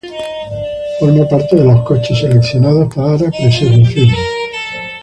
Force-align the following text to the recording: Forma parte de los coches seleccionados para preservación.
Forma 0.99 1.27
parte 1.27 1.55
de 1.57 1.63
los 1.63 1.83
coches 1.83 2.17
seleccionados 2.21 2.91
para 2.91 3.29
preservación. 3.29 4.09